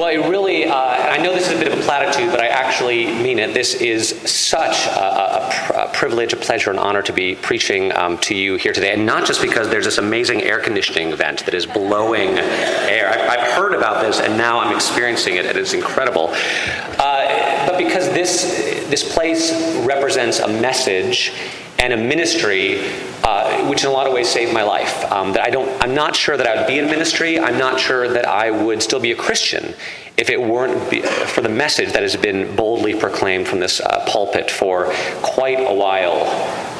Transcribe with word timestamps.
Well, 0.00 0.08
it 0.08 0.30
really, 0.30 0.64
uh, 0.64 0.74
I 0.74 1.18
know 1.18 1.34
this 1.34 1.50
is 1.50 1.60
a 1.60 1.62
bit 1.62 1.70
of 1.70 1.78
a 1.78 1.82
platitude, 1.82 2.30
but 2.30 2.40
I 2.40 2.46
actually 2.46 3.04
mean 3.04 3.38
it. 3.38 3.52
This 3.52 3.74
is 3.74 4.08
such 4.22 4.86
a, 4.86 4.98
a, 4.98 5.88
a 5.88 5.90
privilege, 5.92 6.32
a 6.32 6.38
pleasure, 6.38 6.70
an 6.70 6.78
honor 6.78 7.02
to 7.02 7.12
be 7.12 7.34
preaching 7.34 7.94
um, 7.94 8.16
to 8.20 8.34
you 8.34 8.56
here 8.56 8.72
today. 8.72 8.94
And 8.94 9.04
not 9.04 9.26
just 9.26 9.42
because 9.42 9.68
there's 9.68 9.84
this 9.84 9.98
amazing 9.98 10.42
air 10.42 10.58
conditioning 10.58 11.10
event 11.10 11.44
that 11.44 11.52
is 11.52 11.66
blowing 11.66 12.30
air. 12.38 13.10
I, 13.10 13.36
have 13.36 13.52
heard 13.52 13.74
about 13.74 14.02
this 14.02 14.20
and 14.20 14.38
now 14.38 14.60
I'm 14.60 14.74
experiencing 14.74 15.34
it. 15.34 15.44
And 15.44 15.58
It 15.58 15.60
is 15.60 15.74
incredible. 15.74 16.30
Uh, 16.32 17.66
but 17.66 17.76
because 17.76 18.08
this, 18.14 18.86
this 18.88 19.12
place 19.12 19.52
represents 19.84 20.38
a 20.38 20.48
message 20.48 21.34
and 21.80 21.92
a 21.92 21.96
ministry 21.96 22.80
uh, 23.24 23.68
which 23.68 23.84
in 23.84 23.90
a 23.90 23.92
lot 23.92 24.06
of 24.06 24.12
ways 24.12 24.28
saved 24.28 24.52
my 24.52 24.62
life. 24.62 25.10
Um, 25.10 25.32
that 25.32 25.42
I 25.42 25.50
don't, 25.50 25.82
I'm 25.82 25.94
not 25.94 26.14
sure 26.16 26.36
that 26.36 26.46
I 26.46 26.56
would 26.56 26.66
be 26.66 26.78
in 26.78 26.86
ministry. 26.86 27.38
I'm 27.38 27.58
not 27.58 27.78
sure 27.78 28.08
that 28.08 28.26
I 28.26 28.50
would 28.50 28.82
still 28.82 29.00
be 29.00 29.12
a 29.12 29.16
Christian 29.16 29.74
if 30.16 30.30
it 30.30 30.40
weren't 30.40 30.90
be, 30.90 31.02
for 31.02 31.40
the 31.40 31.48
message 31.48 31.92
that 31.92 32.02
has 32.02 32.16
been 32.16 32.54
boldly 32.54 32.98
proclaimed 32.98 33.48
from 33.48 33.60
this 33.60 33.80
uh, 33.80 34.04
pulpit 34.06 34.50
for 34.50 34.92
quite 35.22 35.58
a 35.58 35.74
while 35.74 36.22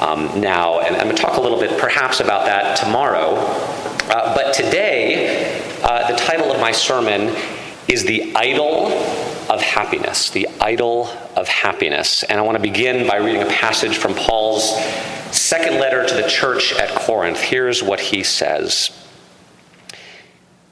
um, 0.00 0.40
now. 0.40 0.80
And 0.80 0.96
I'm 0.96 1.04
going 1.04 1.16
to 1.16 1.22
talk 1.22 1.36
a 1.36 1.40
little 1.40 1.58
bit 1.58 1.78
perhaps 1.80 2.20
about 2.20 2.44
that 2.46 2.76
tomorrow. 2.76 3.36
Uh, 4.10 4.34
but 4.34 4.52
today, 4.54 5.62
uh, 5.82 6.10
the 6.10 6.16
title 6.16 6.52
of 6.52 6.60
my 6.60 6.72
sermon 6.72 7.34
is 7.88 8.04
The 8.04 8.34
Idol 8.34 8.90
of 9.50 9.60
Happiness. 9.60 10.30
The 10.30 10.48
Idol 10.60 11.08
of 11.34 11.48
Happiness. 11.48 12.22
And 12.22 12.38
I 12.38 12.42
want 12.42 12.56
to 12.56 12.62
begin 12.62 13.06
by 13.06 13.16
reading 13.16 13.42
a 13.42 13.50
passage 13.50 13.98
from 13.98 14.14
Paul's 14.14 14.72
second 15.32 15.80
letter 15.80 16.06
to 16.06 16.14
the 16.14 16.28
church 16.28 16.72
at 16.74 16.88
Corinth. 16.90 17.40
Here's 17.40 17.82
what 17.82 17.98
he 17.98 18.22
says 18.22 18.90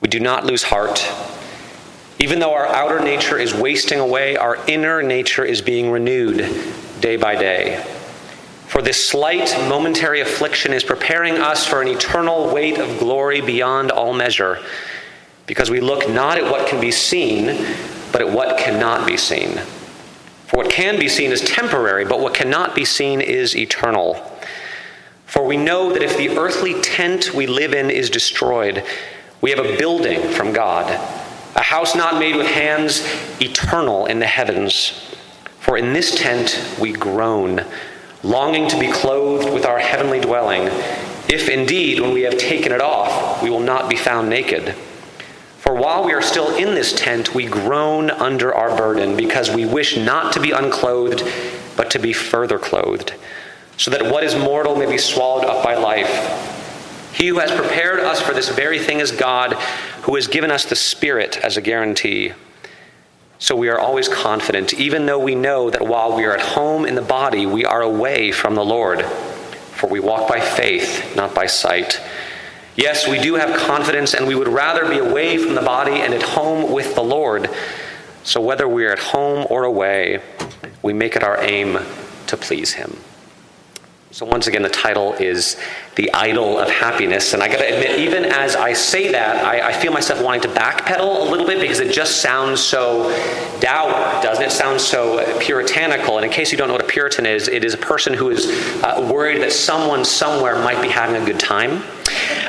We 0.00 0.08
do 0.08 0.20
not 0.20 0.46
lose 0.46 0.62
heart. 0.62 1.04
Even 2.20 2.38
though 2.38 2.54
our 2.54 2.66
outer 2.66 3.00
nature 3.00 3.36
is 3.36 3.52
wasting 3.52 3.98
away, 3.98 4.36
our 4.36 4.56
inner 4.66 5.02
nature 5.02 5.44
is 5.44 5.60
being 5.60 5.90
renewed 5.90 6.38
day 7.00 7.16
by 7.16 7.34
day. 7.34 7.84
For 8.66 8.82
this 8.82 9.08
slight 9.08 9.56
momentary 9.68 10.20
affliction 10.20 10.72
is 10.72 10.84
preparing 10.84 11.38
us 11.38 11.66
for 11.66 11.80
an 11.80 11.88
eternal 11.88 12.52
weight 12.52 12.78
of 12.78 12.98
glory 12.98 13.40
beyond 13.40 13.90
all 13.90 14.12
measure, 14.12 14.58
because 15.46 15.70
we 15.70 15.80
look 15.80 16.08
not 16.10 16.38
at 16.38 16.50
what 16.50 16.68
can 16.68 16.80
be 16.80 16.90
seen, 16.90 17.66
but 18.12 18.20
at 18.20 18.30
what 18.30 18.58
cannot 18.58 19.06
be 19.06 19.16
seen. 19.16 19.58
For 20.46 20.58
what 20.58 20.70
can 20.70 20.98
be 20.98 21.08
seen 21.08 21.30
is 21.30 21.42
temporary, 21.42 22.04
but 22.04 22.20
what 22.20 22.34
cannot 22.34 22.74
be 22.74 22.84
seen 22.84 23.20
is 23.20 23.54
eternal. 23.54 24.14
For 25.26 25.44
we 25.44 25.58
know 25.58 25.92
that 25.92 26.02
if 26.02 26.16
the 26.16 26.38
earthly 26.38 26.80
tent 26.80 27.34
we 27.34 27.46
live 27.46 27.74
in 27.74 27.90
is 27.90 28.08
destroyed, 28.08 28.82
we 29.42 29.50
have 29.50 29.64
a 29.64 29.76
building 29.76 30.22
from 30.32 30.54
God, 30.54 30.90
a 31.54 31.62
house 31.62 31.94
not 31.94 32.18
made 32.18 32.34
with 32.34 32.46
hands, 32.46 33.06
eternal 33.40 34.06
in 34.06 34.20
the 34.20 34.26
heavens. 34.26 35.04
For 35.60 35.76
in 35.76 35.92
this 35.92 36.14
tent 36.14 36.58
we 36.80 36.92
groan, 36.92 37.64
longing 38.22 38.68
to 38.68 38.80
be 38.80 38.90
clothed 38.90 39.52
with 39.52 39.66
our 39.66 39.78
heavenly 39.78 40.20
dwelling, 40.20 40.68
if 41.28 41.50
indeed, 41.50 42.00
when 42.00 42.14
we 42.14 42.22
have 42.22 42.38
taken 42.38 42.72
it 42.72 42.80
off, 42.80 43.42
we 43.42 43.50
will 43.50 43.60
not 43.60 43.90
be 43.90 43.96
found 43.96 44.30
naked. 44.30 44.74
For 45.58 45.74
while 45.74 46.04
we 46.04 46.14
are 46.14 46.22
still 46.22 46.56
in 46.56 46.74
this 46.74 46.92
tent, 46.92 47.34
we 47.34 47.46
groan 47.46 48.10
under 48.10 48.54
our 48.54 48.76
burden, 48.76 49.16
because 49.16 49.50
we 49.50 49.66
wish 49.66 49.96
not 49.96 50.32
to 50.32 50.40
be 50.40 50.52
unclothed, 50.52 51.22
but 51.76 51.90
to 51.90 51.98
be 51.98 52.12
further 52.12 52.58
clothed 52.58 53.12
so 53.78 53.92
that 53.92 54.10
what 54.10 54.24
is 54.24 54.34
mortal 54.34 54.76
may 54.76 54.86
be 54.86 54.98
swallowed 54.98 55.44
up 55.44 55.62
by 55.62 55.76
life. 55.76 57.14
He 57.14 57.28
who 57.28 57.38
has 57.38 57.50
prepared 57.52 58.00
us 58.00 58.20
for 58.20 58.34
this 58.34 58.48
very 58.48 58.78
thing 58.78 58.98
is 58.98 59.12
God, 59.12 59.54
who 60.02 60.16
has 60.16 60.26
given 60.26 60.50
us 60.50 60.64
the 60.64 60.76
Spirit 60.76 61.38
as 61.38 61.56
a 61.56 61.62
guarantee. 61.62 62.32
So 63.38 63.54
we 63.54 63.68
are 63.68 63.78
always 63.78 64.08
confident, 64.08 64.74
even 64.74 65.06
though 65.06 65.20
we 65.20 65.36
know 65.36 65.70
that 65.70 65.86
while 65.86 66.14
we 66.14 66.24
are 66.24 66.34
at 66.34 66.40
home 66.40 66.84
in 66.84 66.96
the 66.96 67.02
body, 67.02 67.46
we 67.46 67.64
are 67.64 67.80
away 67.80 68.32
from 68.32 68.56
the 68.56 68.64
Lord. 68.64 69.04
For 69.04 69.88
we 69.88 70.00
walk 70.00 70.28
by 70.28 70.40
faith, 70.40 71.14
not 71.14 71.34
by 71.34 71.46
sight. 71.46 72.00
Yes, 72.78 73.08
we 73.08 73.18
do 73.18 73.34
have 73.34 73.58
confidence, 73.58 74.14
and 74.14 74.28
we 74.28 74.36
would 74.36 74.46
rather 74.46 74.88
be 74.88 74.98
away 74.98 75.36
from 75.36 75.56
the 75.56 75.60
body 75.60 75.94
and 75.94 76.14
at 76.14 76.22
home 76.22 76.70
with 76.70 76.94
the 76.94 77.02
Lord. 77.02 77.50
So 78.22 78.40
whether 78.40 78.68
we 78.68 78.86
are 78.86 78.92
at 78.92 79.00
home 79.00 79.48
or 79.50 79.64
away, 79.64 80.22
we 80.80 80.92
make 80.92 81.16
it 81.16 81.24
our 81.24 81.42
aim 81.42 81.80
to 82.28 82.36
please 82.36 82.74
Him. 82.74 82.96
So, 84.12 84.24
once 84.24 84.46
again, 84.46 84.62
the 84.62 84.68
title 84.68 85.14
is 85.14 85.60
The 85.98 86.14
Idol 86.14 86.60
of 86.60 86.70
Happiness. 86.70 87.34
And 87.34 87.42
I 87.42 87.48
gotta 87.48 87.74
admit, 87.74 87.98
even 87.98 88.24
as 88.24 88.54
I 88.54 88.72
say 88.72 89.10
that, 89.10 89.44
I, 89.44 89.70
I, 89.70 89.72
feel 89.72 89.92
myself 89.92 90.22
wanting 90.22 90.42
to 90.42 90.48
backpedal 90.48 91.26
a 91.26 91.28
little 91.28 91.44
bit 91.44 91.60
because 91.60 91.80
it 91.80 91.92
just 91.92 92.22
sounds 92.22 92.60
so 92.60 93.10
dour, 93.58 93.90
doesn't 94.22 94.44
it? 94.44 94.52
Sounds 94.52 94.84
so 94.84 95.38
puritanical. 95.40 96.16
And 96.16 96.24
in 96.24 96.30
case 96.30 96.52
you 96.52 96.56
don't 96.56 96.68
know 96.68 96.74
what 96.74 96.84
a 96.84 96.86
Puritan 96.86 97.26
is, 97.26 97.48
it 97.48 97.64
is 97.64 97.74
a 97.74 97.78
person 97.78 98.14
who 98.14 98.30
is 98.30 98.46
uh, 98.84 99.10
worried 99.12 99.42
that 99.42 99.52
someone 99.52 100.04
somewhere 100.04 100.62
might 100.62 100.80
be 100.80 100.88
having 100.88 101.20
a 101.20 101.26
good 101.26 101.40
time. 101.40 101.82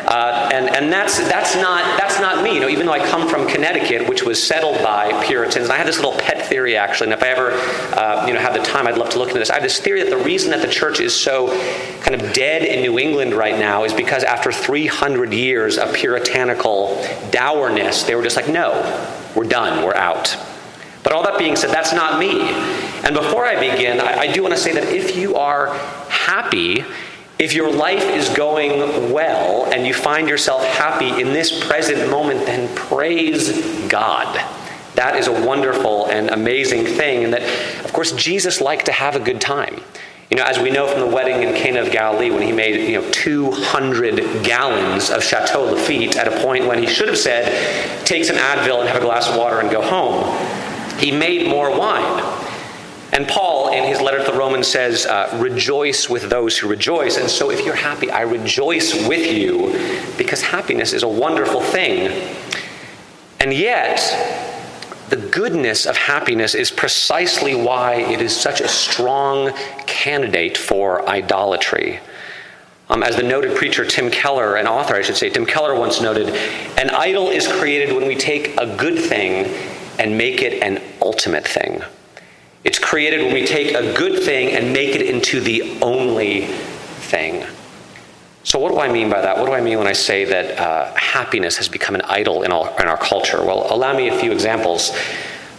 Uh, 0.06 0.50
and 0.52 0.70
and 0.76 0.92
that's, 0.92 1.18
that's, 1.18 1.56
not, 1.56 1.84
that's 2.00 2.20
not 2.20 2.44
me. 2.44 2.54
You 2.54 2.60
know, 2.60 2.70
even 2.70 2.86
though 2.86 2.94
I 2.94 3.06
come 3.08 3.28
from 3.28 3.48
Connecticut, 3.48 4.08
which 4.08 4.24
was 4.24 4.42
settled 4.42 4.78
by 4.84 5.24
Puritans, 5.26 5.66
and 5.66 5.74
I 5.74 5.78
have 5.78 5.86
this 5.86 5.98
little 5.98 6.18
pet 6.18 6.48
theory, 6.48 6.78
actually, 6.78 7.12
and 7.12 7.14
if 7.14 7.24
I 7.24 7.28
ever 7.28 7.52
uh, 7.52 8.26
you 8.26 8.34
know, 8.34 8.40
have 8.40 8.54
the 8.54 8.64
time, 8.64 8.88
I'd 8.88 8.98
love 8.98 9.10
to 9.12 9.20
look 9.20 9.30
into 9.30 9.40
this. 9.40 9.50
I 9.50 9.56
have 9.56 9.64
this 9.64 9.80
theory 9.80 10.02
that 10.04 10.10
the 10.10 10.24
reason 10.24 10.52
that 10.52 10.62
the 10.62 10.68
church 10.68 11.00
is 11.00 11.14
so 11.14 11.50
kind 12.02 12.20
of 12.20 12.34
dead 12.34 12.64
in 12.64 12.82
New 12.82 12.98
England 12.98 13.34
right 13.40 13.58
now 13.58 13.86
is 13.86 13.94
because 13.94 14.24
after 14.24 14.52
300 14.52 15.34
years 15.34 15.78
of 15.80 15.94
puritanical 15.94 17.04
dourness, 17.32 18.04
they 18.04 18.14
were 18.14 18.22
just 18.22 18.36
like, 18.36 18.48
no, 18.48 18.72
we're 19.36 19.46
done, 19.46 19.84
we're 19.84 19.96
out. 19.96 20.38
But 21.02 21.14
all 21.14 21.24
that 21.24 21.40
being 21.40 21.56
said, 21.56 21.72
that's 21.72 21.94
not 21.94 22.20
me. 22.20 22.42
And 23.04 23.16
before 23.16 23.46
I 23.46 23.56
begin, 23.56 24.00
I, 24.00 24.20
I 24.20 24.32
do 24.32 24.44
want 24.44 24.54
to 24.54 24.60
say 24.60 24.74
that 24.74 24.84
if 24.84 25.16
you 25.16 25.36
are 25.36 25.74
happy 26.10 26.84
if 27.40 27.54
your 27.54 27.72
life 27.72 28.04
is 28.04 28.28
going 28.30 29.14
well 29.14 29.72
and 29.72 29.88
you 29.88 29.94
find 29.94 30.28
yourself 30.28 30.62
happy 30.66 31.22
in 31.22 31.32
this 31.32 31.66
present 31.66 32.12
moment, 32.12 32.46
then 32.46 32.74
praise 32.76 33.88
God. 33.88 34.36
That 34.96 35.16
is 35.16 35.28
a 35.28 35.46
wonderful 35.46 36.08
and 36.08 36.30
amazing 36.32 36.86
thing. 36.86 37.24
And 37.24 37.34
that, 37.34 37.86
of 37.86 37.94
course, 37.94 38.12
Jesus 38.12 38.60
liked 38.60 38.88
to 38.88 38.92
have 38.92 39.16
a 39.16 39.22
good 39.22 39.40
time. 39.40 39.82
You 40.30 40.38
know, 40.38 40.44
as 40.44 40.60
we 40.60 40.70
know 40.70 40.86
from 40.86 41.00
the 41.00 41.08
wedding 41.08 41.42
in 41.42 41.56
Cana 41.56 41.82
of 41.82 41.92
Galilee, 41.92 42.30
when 42.30 42.44
he 42.44 42.52
made, 42.52 42.88
you 42.88 43.02
know, 43.02 43.12
200 43.12 44.44
gallons 44.44 45.10
of 45.10 45.24
Chateau 45.24 45.74
Lafite 45.74 46.16
at 46.16 46.28
a 46.28 46.44
point 46.44 46.68
when 46.68 46.78
he 46.78 46.88
should 46.88 47.08
have 47.08 47.18
said, 47.18 48.06
take 48.06 48.24
some 48.24 48.36
Advil 48.36 48.80
and 48.80 48.88
have 48.88 49.02
a 49.02 49.06
glass 49.06 49.28
of 49.28 49.36
water 49.36 49.60
and 49.60 49.72
go 49.72 49.82
home. 49.82 50.24
He 51.00 51.12
made 51.12 51.48
more 51.48 51.76
wine. 51.76 52.24
And 53.12 53.28
Paul, 53.28 53.74
in 53.74 53.86
his 53.86 54.02
letter 54.02 54.24
to 54.24 54.32
the 54.32 54.38
Romans, 54.38 54.68
says, 54.68 55.08
uh, 55.08 55.36
Rejoice 55.42 56.08
with 56.08 56.30
those 56.30 56.56
who 56.56 56.68
rejoice. 56.68 57.18
And 57.18 57.28
so, 57.28 57.50
if 57.50 57.66
you're 57.66 57.74
happy, 57.74 58.12
I 58.12 58.22
rejoice 58.22 59.08
with 59.08 59.32
you 59.32 59.72
because 60.16 60.44
happiness 60.44 60.94
is 60.94 61.02
a 61.02 61.08
wonderful 61.08 61.62
thing. 61.62 62.12
And 63.40 63.52
yet, 63.52 63.98
the 65.10 65.18
goodness 65.18 65.86
of 65.86 65.98
happiness 65.98 66.56
is 66.56 66.72
precisely 66.72 67.56
why 67.56 67.96
it 67.96 68.22
is 68.22 68.36
such 68.36 68.62
a 68.62 68.68
strong 68.68 69.52
candidate 69.86 70.58
for 70.58 71.08
idolatry. 71.08 72.00
Um, 72.90 73.04
as 73.04 73.16
the 73.16 73.24
noted 73.24 73.56
preacher 73.56 73.86
Tim 73.86 74.10
Keller, 74.10 74.56
an 74.56 74.68
author, 74.68 74.96
I 74.96 75.02
should 75.02 75.16
say, 75.16 75.30
Tim 75.30 75.46
Keller 75.46 75.76
once 75.76 76.02
noted, 76.02 76.30
an 76.78 76.90
idol 76.90 77.30
is 77.30 77.48
created 77.48 77.96
when 77.96 78.08
we 78.08 78.16
take 78.16 78.58
a 78.58 78.76
good 78.78 79.00
thing 79.00 79.46
and 80.00 80.18
make 80.18 80.42
it 80.42 80.64
an 80.64 80.82
ultimate 81.02 81.48
thing. 81.48 81.84
It's 82.64 82.80
created 82.80 83.22
when 83.22 83.34
we 83.34 83.46
take 83.46 83.76
a 83.76 83.94
good 83.94 84.24
thing 84.24 84.56
and 84.56 84.74
make 84.74 84.96
it 84.96 85.02
into 85.04 85.40
the 85.40 85.80
only 85.82 86.48
thing. 86.48 87.46
So, 88.50 88.58
what 88.58 88.72
do 88.72 88.80
I 88.80 88.92
mean 88.92 89.12
by 89.12 89.22
that? 89.22 89.38
What 89.38 89.46
do 89.46 89.54
I 89.54 89.62
mean 89.62 89.78
when 89.78 89.86
I 89.86 89.94
say 89.94 90.26
that 90.26 90.60
uh, 90.60 90.92
happiness 90.96 91.56
has 91.58 91.70
become 91.70 91.94
an 91.94 92.02
idol 92.02 92.42
in, 92.42 92.52
all, 92.52 92.76
in 92.78 92.88
our 92.88 92.98
culture? 92.98 93.46
Well, 93.46 93.68
allow 93.72 93.96
me 93.96 94.08
a 94.08 94.18
few 94.18 94.32
examples. 94.32 94.90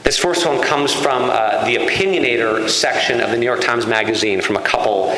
This 0.02 0.18
first 0.18 0.44
one 0.44 0.60
comes 0.60 0.92
from 0.92 1.30
uh, 1.30 1.64
the 1.66 1.76
Opinionator 1.76 2.68
section 2.68 3.20
of 3.20 3.30
the 3.30 3.36
New 3.36 3.46
York 3.46 3.60
Times 3.60 3.86
Magazine 3.86 4.40
from 4.40 4.56
a 4.56 4.62
couple 4.62 5.14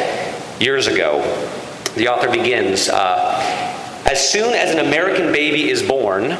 years 0.61 0.87
ago. 0.87 1.23
The 1.95 2.09
author 2.09 2.31
begins 2.31 2.91
uh, 2.91 3.41
As 4.05 4.31
soon 4.31 4.53
as 4.53 4.73
an 4.73 4.87
American 4.87 5.33
baby 5.33 5.71
is 5.71 5.83
born, 5.83 6.37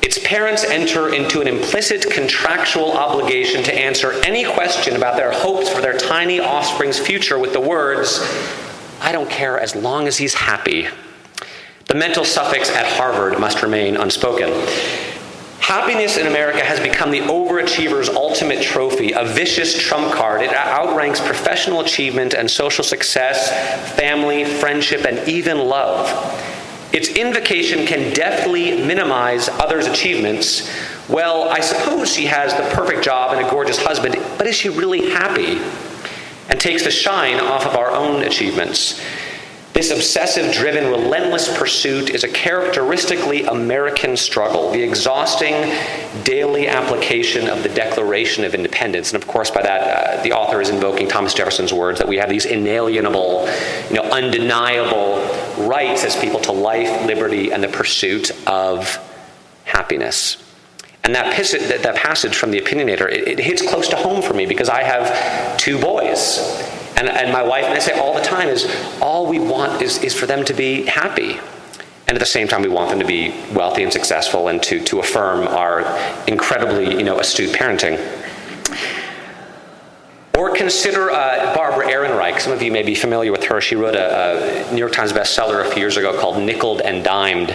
its 0.00 0.18
parents 0.18 0.62
enter 0.62 1.12
into 1.12 1.40
an 1.40 1.48
implicit 1.48 2.08
contractual 2.08 2.92
obligation 2.92 3.64
to 3.64 3.74
answer 3.74 4.12
any 4.24 4.44
question 4.44 4.94
about 4.94 5.16
their 5.16 5.32
hopes 5.32 5.68
for 5.68 5.80
their 5.80 5.98
tiny 5.98 6.38
offspring's 6.38 7.00
future 7.00 7.36
with 7.36 7.52
the 7.52 7.60
words, 7.60 8.20
I 9.00 9.12
don't 9.12 9.30
care 9.30 9.58
as 9.58 9.74
long 9.74 10.06
as 10.06 10.16
he's 10.16 10.34
happy. 10.34 10.88
The 11.86 11.94
mental 11.94 12.24
suffix 12.24 12.70
at 12.70 12.86
Harvard 12.86 13.38
must 13.38 13.62
remain 13.62 13.96
unspoken. 13.96 14.50
Happiness 15.60 16.16
in 16.16 16.26
America 16.26 16.64
has 16.64 16.80
become 16.80 17.10
the 17.10 17.20
overachiever's 17.20 18.08
ultimate 18.08 18.62
trophy, 18.62 19.12
a 19.12 19.24
vicious 19.24 19.78
trump 19.78 20.14
card. 20.14 20.40
It 20.40 20.50
outranks 20.52 21.20
professional 21.20 21.80
achievement 21.80 22.34
and 22.34 22.50
social 22.50 22.82
success, 22.82 23.50
family, 23.94 24.44
friendship, 24.44 25.04
and 25.04 25.28
even 25.28 25.58
love. 25.58 26.08
Its 26.92 27.10
invocation 27.10 27.86
can 27.86 28.14
deftly 28.14 28.82
minimize 28.82 29.48
others' 29.50 29.86
achievements 29.86 30.70
Well, 31.08 31.48
I 31.48 31.60
suppose 31.60 32.12
she 32.12 32.26
has 32.26 32.52
the 32.52 32.68
perfect 32.74 33.02
job 33.02 33.34
and 33.34 33.46
a 33.46 33.50
gorgeous 33.50 33.78
husband, 33.78 34.16
but 34.36 34.46
is 34.46 34.54
she 34.54 34.68
really 34.68 35.10
happy? 35.10 35.58
And 36.48 36.60
takes 36.60 36.84
the 36.84 36.90
shine 36.90 37.40
off 37.40 37.66
of 37.66 37.76
our 37.76 37.90
own 37.90 38.22
achievements. 38.22 39.00
This 39.78 39.92
obsessive 39.92 40.52
driven, 40.52 40.90
relentless 40.90 41.56
pursuit 41.56 42.10
is 42.10 42.24
a 42.24 42.28
characteristically 42.28 43.44
American 43.44 44.16
struggle, 44.16 44.72
the 44.72 44.82
exhausting 44.82 45.72
daily 46.24 46.66
application 46.66 47.48
of 47.48 47.62
the 47.62 47.68
Declaration 47.68 48.42
of 48.42 48.56
Independence. 48.56 49.12
And 49.12 49.22
of 49.22 49.28
course, 49.28 49.52
by 49.52 49.62
that, 49.62 50.18
uh, 50.18 50.22
the 50.24 50.32
author 50.32 50.60
is 50.60 50.70
invoking 50.70 51.06
Thomas 51.06 51.32
Jefferson's 51.32 51.72
words 51.72 52.00
that 52.00 52.08
we 52.08 52.16
have 52.16 52.28
these 52.28 52.44
inalienable, 52.44 53.48
you 53.88 53.94
know, 53.94 54.02
undeniable 54.10 55.18
rights 55.68 56.02
as 56.02 56.16
people 56.16 56.40
to 56.40 56.50
life, 56.50 57.06
liberty, 57.06 57.52
and 57.52 57.62
the 57.62 57.68
pursuit 57.68 58.32
of 58.48 58.98
happiness. 59.64 60.47
And 61.04 61.14
that, 61.14 61.36
that 61.82 61.96
passage 61.96 62.36
from 62.36 62.50
the 62.50 62.60
opinionator, 62.60 63.10
it, 63.10 63.28
it 63.28 63.38
hits 63.38 63.62
close 63.62 63.88
to 63.88 63.96
home 63.96 64.20
for 64.20 64.34
me 64.34 64.46
because 64.46 64.68
I 64.68 64.82
have 64.82 65.56
two 65.56 65.80
boys. 65.80 66.38
And, 66.96 67.08
and 67.08 67.32
my 67.32 67.42
wife 67.42 67.64
and 67.64 67.74
I 67.74 67.78
say 67.78 67.98
all 67.98 68.14
the 68.14 68.22
time 68.22 68.48
is 68.48 68.66
all 69.00 69.26
we 69.26 69.38
want 69.38 69.80
is, 69.80 70.02
is 70.02 70.14
for 70.14 70.26
them 70.26 70.44
to 70.44 70.52
be 70.52 70.82
happy. 70.82 71.38
And 72.08 72.16
at 72.16 72.20
the 72.20 72.26
same 72.26 72.48
time, 72.48 72.62
we 72.62 72.68
want 72.68 72.90
them 72.90 72.98
to 73.00 73.06
be 73.06 73.34
wealthy 73.52 73.82
and 73.82 73.92
successful 73.92 74.48
and 74.48 74.62
to, 74.64 74.82
to 74.84 74.98
affirm 74.98 75.46
our 75.46 75.82
incredibly 76.26 76.96
you 76.96 77.04
know, 77.04 77.20
astute 77.20 77.54
parenting. 77.54 77.98
Or 80.36 80.54
consider 80.54 81.10
uh, 81.10 81.54
Barbara 81.54 81.86
Ehrenreich. 81.86 82.40
Some 82.40 82.52
of 82.52 82.62
you 82.62 82.72
may 82.72 82.82
be 82.82 82.94
familiar 82.94 83.30
with 83.30 83.44
her. 83.44 83.60
She 83.60 83.76
wrote 83.76 83.94
a, 83.94 84.68
a 84.68 84.72
New 84.72 84.78
York 84.78 84.92
Times 84.92 85.12
bestseller 85.12 85.64
a 85.64 85.70
few 85.70 85.80
years 85.80 85.96
ago 85.96 86.18
called 86.18 86.42
Nickel 86.42 86.80
and 86.80 87.04
Dimed 87.04 87.54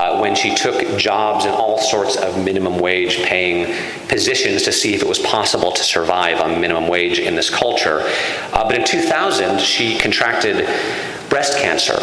uh, 0.00 0.18
when 0.18 0.34
she 0.34 0.54
took 0.54 0.96
jobs 0.96 1.44
in 1.44 1.52
all 1.52 1.78
sorts 1.78 2.16
of 2.16 2.42
minimum 2.42 2.78
wage 2.78 3.22
paying 3.24 3.66
positions 4.08 4.62
to 4.62 4.72
see 4.72 4.94
if 4.94 5.02
it 5.02 5.08
was 5.08 5.18
possible 5.18 5.70
to 5.72 5.82
survive 5.82 6.40
on 6.40 6.58
minimum 6.58 6.88
wage 6.88 7.18
in 7.18 7.34
this 7.34 7.50
culture. 7.50 8.00
Uh, 8.54 8.64
but 8.64 8.74
in 8.74 8.86
2000, 8.86 9.60
she 9.60 9.98
contracted 9.98 10.66
breast 11.28 11.58
cancer. 11.58 11.98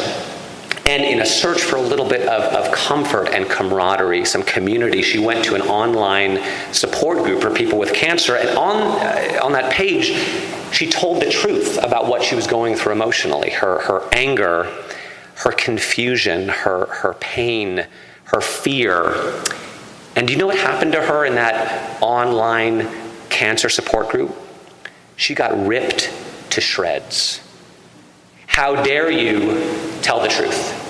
And 0.86 1.04
in 1.04 1.22
a 1.22 1.26
search 1.26 1.64
for 1.64 1.78
a 1.78 1.82
little 1.82 2.08
bit 2.08 2.22
of, 2.28 2.44
of 2.54 2.72
comfort 2.72 3.30
and 3.30 3.50
camaraderie, 3.50 4.26
some 4.26 4.44
community, 4.44 5.02
she 5.02 5.18
went 5.18 5.44
to 5.46 5.56
an 5.56 5.64
online 5.64 6.40
support 6.72 7.24
group 7.24 7.42
for 7.42 7.50
people 7.50 7.80
with 7.80 7.96
cancer. 7.96 8.36
And 8.36 8.50
on, 8.58 8.78
uh, 8.78 9.40
on 9.44 9.54
that 9.54 9.74
page, 9.74 10.14
she 10.72 10.88
told 10.88 11.24
the 11.24 11.32
truth 11.32 11.80
about 11.82 12.06
what 12.06 12.22
she 12.22 12.36
was 12.36 12.46
going 12.46 12.76
through 12.76 12.92
emotionally 12.92 13.50
her, 13.50 13.80
her 13.80 14.08
anger 14.12 14.72
her 15.38 15.52
confusion, 15.52 16.50
her, 16.50 16.88
her 16.88 17.14
pain, 17.16 17.86
her 18.26 18.42
fear. 18.42 19.14
And 20.16 20.28
do 20.28 20.34
you 20.34 20.40
know 20.40 20.48
what 20.48 20.58
happened 20.58 20.94
to 20.94 21.02
her 21.02 21.26
in 21.26 21.36
that 21.36 22.02
online 22.02 22.88
cancer 23.30 23.70
support 23.70 24.10
group? 24.10 24.36
She 25.16 25.36
got 25.36 25.68
ripped 25.68 26.12
to 26.52 26.62
shreds. 26.62 27.42
How 28.48 28.84
dare 28.84 29.12
you 29.12 30.00
tell 30.02 30.22
the 30.22 30.28
truth? 30.28 30.84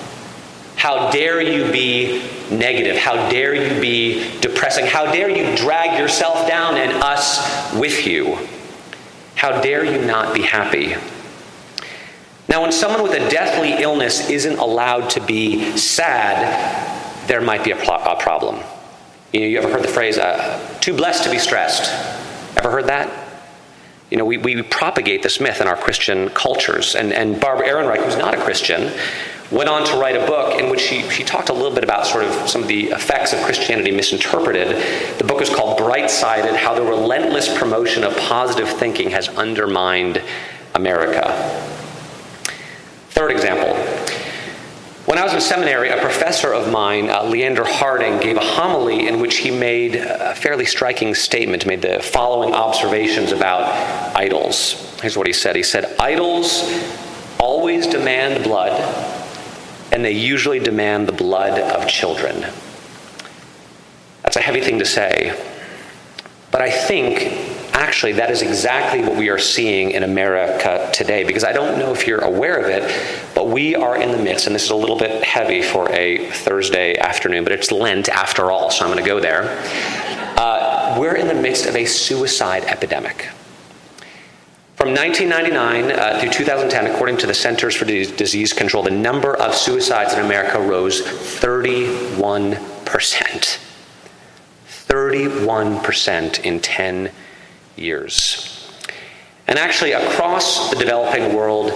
How 0.76 1.10
dare 1.10 1.42
you 1.42 1.70
be 1.70 2.22
negative? 2.50 2.96
How 2.96 3.28
dare 3.28 3.54
you 3.54 3.80
be 3.80 4.40
depressing? 4.40 4.86
How 4.86 5.12
dare 5.12 5.28
you 5.28 5.54
drag 5.56 5.98
yourself 5.98 6.48
down 6.48 6.76
and 6.76 6.92
us 7.02 7.74
with 7.74 8.06
you? 8.06 8.38
How 9.34 9.60
dare 9.60 9.84
you 9.84 10.06
not 10.06 10.34
be 10.34 10.42
happy? 10.42 10.94
Now, 12.48 12.62
when 12.62 12.72
someone 12.72 13.02
with 13.02 13.12
a 13.12 13.28
deathly 13.28 13.82
illness 13.82 14.30
isn't 14.30 14.58
allowed 14.58 15.10
to 15.10 15.20
be 15.20 15.76
sad, 15.76 17.26
there 17.28 17.42
might 17.42 17.62
be 17.62 17.72
a, 17.72 17.76
pl- 17.76 17.92
a 17.92 18.16
problem. 18.18 18.64
You 19.32 19.40
know, 19.40 19.46
you 19.46 19.58
ever 19.58 19.70
heard 19.70 19.82
the 19.82 19.88
phrase, 19.88 20.16
uh, 20.16 20.78
too 20.80 20.96
blessed 20.96 21.24
to 21.24 21.30
be 21.30 21.38
stressed? 21.38 21.92
Ever 22.56 22.70
heard 22.70 22.86
that? 22.86 23.26
You 24.10 24.16
know, 24.16 24.24
we, 24.24 24.38
we 24.38 24.62
propagate 24.62 25.22
this 25.22 25.38
myth 25.38 25.60
in 25.60 25.68
our 25.68 25.76
Christian 25.76 26.30
cultures. 26.30 26.94
And, 26.94 27.12
and 27.12 27.38
Barbara 27.38 27.68
Ehrenreich, 27.68 28.02
who's 28.02 28.16
not 28.16 28.32
a 28.32 28.38
Christian, 28.38 28.90
went 29.50 29.68
on 29.68 29.84
to 29.84 29.98
write 29.98 30.16
a 30.16 30.26
book 30.26 30.58
in 30.58 30.70
which 30.70 30.80
she, 30.80 31.02
she 31.10 31.24
talked 31.24 31.50
a 31.50 31.52
little 31.52 31.74
bit 31.74 31.84
about 31.84 32.06
sort 32.06 32.24
of 32.24 32.48
some 32.48 32.62
of 32.62 32.68
the 32.68 32.86
effects 32.86 33.34
of 33.34 33.40
Christianity 33.42 33.90
misinterpreted. 33.90 34.68
The 35.18 35.24
book 35.24 35.42
is 35.42 35.50
called 35.50 35.76
Bright 35.76 36.10
Sided 36.10 36.56
How 36.56 36.74
the 36.74 36.82
Relentless 36.82 37.58
Promotion 37.58 38.04
of 38.04 38.16
Positive 38.16 38.68
Thinking 38.68 39.10
Has 39.10 39.28
Undermined 39.28 40.22
America. 40.74 41.76
Third 43.18 43.32
example. 43.32 43.74
When 45.06 45.18
I 45.18 45.24
was 45.24 45.34
in 45.34 45.40
seminary, 45.40 45.88
a 45.88 46.00
professor 46.00 46.54
of 46.54 46.70
mine, 46.70 47.10
uh, 47.10 47.24
Leander 47.24 47.64
Harding, 47.64 48.20
gave 48.20 48.36
a 48.36 48.44
homily 48.44 49.08
in 49.08 49.18
which 49.18 49.38
he 49.38 49.50
made 49.50 49.96
a 49.96 50.36
fairly 50.36 50.64
striking 50.64 51.16
statement, 51.16 51.66
made 51.66 51.82
the 51.82 52.00
following 52.00 52.54
observations 52.54 53.32
about 53.32 53.64
idols. 54.16 54.96
Here's 55.00 55.16
what 55.16 55.26
he 55.26 55.32
said 55.32 55.56
He 55.56 55.64
said, 55.64 55.96
Idols 55.98 56.62
always 57.40 57.88
demand 57.88 58.44
blood, 58.44 58.80
and 59.90 60.04
they 60.04 60.12
usually 60.12 60.60
demand 60.60 61.08
the 61.08 61.12
blood 61.12 61.58
of 61.58 61.88
children. 61.88 62.46
That's 64.22 64.36
a 64.36 64.40
heavy 64.40 64.60
thing 64.60 64.78
to 64.78 64.86
say. 64.86 65.36
But 66.52 66.62
I 66.62 66.70
think 66.70 67.57
actually, 67.78 68.12
that 68.12 68.30
is 68.30 68.42
exactly 68.42 69.00
what 69.00 69.16
we 69.16 69.30
are 69.30 69.38
seeing 69.38 69.92
in 69.92 70.02
America 70.02 70.90
today. 70.92 71.24
Because 71.24 71.44
I 71.44 71.52
don't 71.52 71.78
know 71.78 71.92
if 71.92 72.06
you're 72.06 72.20
aware 72.20 72.58
of 72.58 72.66
it, 72.66 73.34
but 73.34 73.48
we 73.48 73.74
are 73.74 73.96
in 73.96 74.10
the 74.10 74.18
midst, 74.18 74.46
and 74.46 74.54
this 74.54 74.64
is 74.64 74.70
a 74.70 74.76
little 74.76 74.98
bit 74.98 75.24
heavy 75.24 75.62
for 75.62 75.90
a 75.90 76.30
Thursday 76.30 76.98
afternoon, 76.98 77.44
but 77.44 77.52
it's 77.52 77.70
Lent 77.70 78.08
after 78.08 78.50
all, 78.50 78.70
so 78.70 78.84
I'm 78.84 78.92
going 78.92 79.02
to 79.02 79.08
go 79.08 79.20
there. 79.20 79.44
Uh, 80.36 80.96
we're 80.98 81.16
in 81.16 81.28
the 81.28 81.34
midst 81.34 81.66
of 81.66 81.76
a 81.76 81.84
suicide 81.84 82.64
epidemic. 82.64 83.28
From 84.76 84.94
1999 84.94 85.90
uh, 85.90 86.20
through 86.20 86.30
2010, 86.30 86.86
according 86.86 87.16
to 87.18 87.26
the 87.26 87.34
Centers 87.34 87.74
for 87.74 87.84
Disease 87.84 88.52
Control, 88.52 88.82
the 88.82 88.90
number 88.90 89.36
of 89.36 89.54
suicides 89.54 90.14
in 90.14 90.20
America 90.20 90.60
rose 90.60 91.02
31%. 91.02 93.58
31% 94.66 96.44
in 96.44 96.60
10 96.60 97.02
years. 97.02 97.12
And 99.46 99.58
actually, 99.58 99.92
across 99.92 100.70
the 100.70 100.76
developing 100.76 101.34
world, 101.34 101.72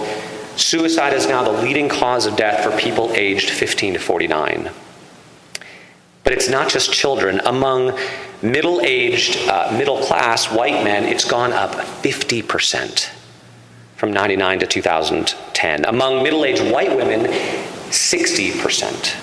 suicide 0.55 1.13
is 1.13 1.27
now 1.27 1.43
the 1.43 1.51
leading 1.63 1.89
cause 1.89 2.25
of 2.25 2.35
death 2.35 2.63
for 2.63 2.77
people 2.77 3.11
aged 3.13 3.49
15 3.49 3.93
to 3.93 3.99
49. 3.99 4.69
But 6.23 6.33
it's 6.33 6.49
not 6.49 6.69
just 6.69 6.93
children. 6.93 7.41
Among 7.45 7.97
middle 8.41 8.81
aged, 8.81 9.49
uh, 9.49 9.73
middle 9.77 9.97
class 10.03 10.51
white 10.51 10.83
men, 10.83 11.05
it's 11.05 11.25
gone 11.25 11.51
up 11.51 11.71
50% 11.71 13.09
from 13.95 14.13
99 14.13 14.59
to 14.59 14.67
2010. 14.67 15.85
Among 15.85 16.21
middle 16.21 16.45
aged 16.45 16.71
white 16.71 16.95
women, 16.95 17.21
60%. 17.89 19.22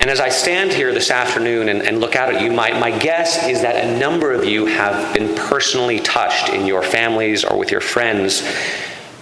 And 0.00 0.10
as 0.10 0.20
I 0.20 0.28
stand 0.28 0.72
here 0.72 0.92
this 0.92 1.10
afternoon 1.10 1.68
and, 1.68 1.82
and, 1.82 2.00
look 2.00 2.14
out 2.14 2.32
at 2.32 2.40
you, 2.40 2.52
my, 2.52 2.70
my 2.78 2.96
guess 2.96 3.48
is 3.48 3.62
that 3.62 3.84
a 3.84 3.98
number 3.98 4.32
of 4.32 4.44
you 4.44 4.66
have 4.66 5.12
been 5.12 5.34
personally 5.34 5.98
touched 5.98 6.50
in 6.50 6.66
your 6.66 6.82
families 6.82 7.44
or 7.44 7.58
with 7.58 7.72
your 7.72 7.80
friends 7.80 8.42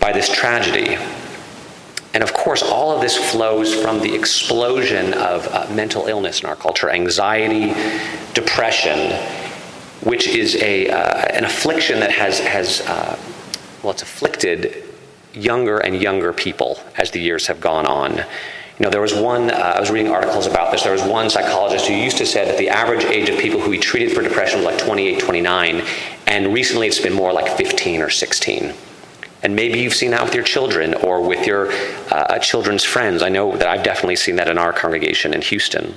by 0.00 0.12
this 0.12 0.28
tragedy. 0.28 0.98
And 2.12 2.22
of 2.22 2.34
course, 2.34 2.62
all 2.62 2.94
of 2.94 3.00
this 3.00 3.16
flows 3.32 3.74
from 3.74 4.00
the 4.00 4.14
explosion 4.14 5.14
of 5.14 5.46
uh, 5.48 5.66
mental 5.70 6.06
illness 6.08 6.40
in 6.40 6.46
our 6.48 6.56
culture 6.56 6.90
anxiety, 6.90 7.74
depression, 8.34 9.12
which 10.02 10.28
is 10.28 10.56
a, 10.56 10.88
uh, 10.90 11.26
an 11.30 11.44
affliction 11.44 12.00
that 12.00 12.10
has, 12.10 12.38
has 12.40 12.82
uh, 12.82 13.18
well, 13.82 13.92
it's 13.92 14.02
afflicted 14.02 14.84
younger 15.32 15.78
and 15.78 16.00
younger 16.02 16.32
people 16.32 16.78
as 16.96 17.10
the 17.10 17.20
years 17.20 17.46
have 17.46 17.60
gone 17.60 17.86
on. 17.86 18.24
You 18.78 18.84
know, 18.84 18.90
there 18.90 19.00
was 19.00 19.14
one, 19.14 19.50
uh, 19.50 19.74
I 19.76 19.80
was 19.80 19.90
reading 19.90 20.12
articles 20.12 20.46
about 20.46 20.70
this, 20.70 20.82
there 20.82 20.92
was 20.92 21.02
one 21.02 21.30
psychologist 21.30 21.86
who 21.86 21.94
used 21.94 22.18
to 22.18 22.26
say 22.26 22.44
that 22.44 22.58
the 22.58 22.68
average 22.68 23.04
age 23.04 23.30
of 23.30 23.38
people 23.38 23.58
who 23.60 23.70
he 23.70 23.78
treated 23.78 24.12
for 24.12 24.22
depression 24.22 24.58
was 24.58 24.66
like 24.66 24.78
28, 24.78 25.18
29, 25.18 25.82
and 26.26 26.52
recently 26.52 26.86
it's 26.86 27.00
been 27.00 27.14
more 27.14 27.32
like 27.32 27.56
15 27.56 28.02
or 28.02 28.10
16. 28.10 28.74
And 29.42 29.56
maybe 29.56 29.78
you've 29.78 29.94
seen 29.94 30.10
that 30.10 30.24
with 30.24 30.34
your 30.34 30.44
children 30.44 30.92
or 30.94 31.22
with 31.22 31.46
your 31.46 31.70
uh, 32.10 32.38
children's 32.38 32.84
friends. 32.84 33.22
I 33.22 33.28
know 33.28 33.56
that 33.56 33.68
I've 33.68 33.84
definitely 33.84 34.16
seen 34.16 34.36
that 34.36 34.48
in 34.48 34.58
our 34.58 34.72
congregation 34.72 35.32
in 35.32 35.40
Houston. 35.40 35.94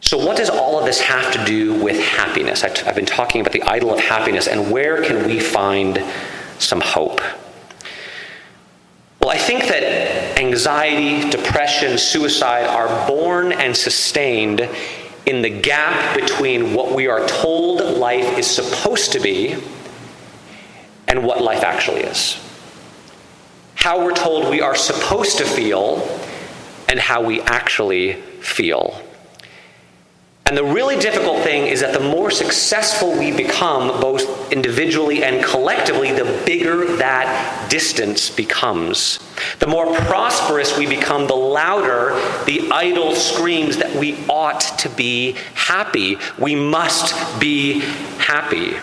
So, 0.00 0.18
what 0.18 0.36
does 0.36 0.50
all 0.50 0.78
of 0.78 0.84
this 0.84 1.00
have 1.00 1.32
to 1.32 1.44
do 1.46 1.82
with 1.82 1.98
happiness? 1.98 2.62
I've 2.62 2.94
been 2.94 3.06
talking 3.06 3.40
about 3.40 3.52
the 3.52 3.62
idol 3.62 3.94
of 3.94 4.00
happiness, 4.00 4.48
and 4.48 4.70
where 4.70 5.02
can 5.02 5.26
we 5.26 5.40
find 5.40 6.04
some 6.58 6.80
hope? 6.80 7.22
Well, 9.24 9.32
I 9.32 9.38
think 9.38 9.68
that 9.68 10.38
anxiety, 10.38 11.30
depression, 11.30 11.96
suicide 11.96 12.66
are 12.66 13.08
born 13.08 13.52
and 13.52 13.74
sustained 13.74 14.68
in 15.24 15.40
the 15.40 15.48
gap 15.48 16.14
between 16.14 16.74
what 16.74 16.92
we 16.92 17.06
are 17.06 17.26
told 17.26 17.80
life 17.96 18.36
is 18.36 18.46
supposed 18.46 19.12
to 19.12 19.20
be 19.20 19.56
and 21.08 21.24
what 21.24 21.40
life 21.40 21.62
actually 21.62 22.02
is. 22.02 22.38
How 23.76 24.04
we're 24.04 24.12
told 24.12 24.50
we 24.50 24.60
are 24.60 24.74
supposed 24.74 25.38
to 25.38 25.46
feel 25.46 26.06
and 26.90 27.00
how 27.00 27.22
we 27.22 27.40
actually 27.40 28.20
feel. 28.42 29.00
And 30.46 30.58
the 30.58 30.64
really 30.64 30.96
difficult 30.96 31.42
thing 31.42 31.68
is 31.68 31.80
that 31.80 31.94
the 31.94 32.00
more 32.00 32.30
successful 32.30 33.18
we 33.18 33.34
become, 33.34 34.00
both 34.00 34.52
individually 34.52 35.24
and 35.24 35.42
collectively, 35.42 36.12
the 36.12 36.42
bigger 36.44 36.96
that 36.96 37.68
distance 37.70 38.28
becomes. 38.28 39.18
The 39.60 39.66
more 39.66 39.94
prosperous 40.00 40.76
we 40.76 40.86
become, 40.86 41.26
the 41.26 41.34
louder 41.34 42.14
the 42.44 42.70
idol 42.70 43.14
screams 43.14 43.78
that 43.78 43.96
we 43.96 44.22
ought 44.28 44.60
to 44.80 44.90
be 44.90 45.32
happy. 45.54 46.18
We 46.38 46.54
must 46.54 47.40
be 47.40 47.80
happy. 48.18 48.76